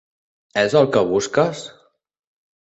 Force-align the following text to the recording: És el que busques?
És 0.61 0.75
el 0.79 0.89
que 0.95 1.03
busques? 1.11 1.63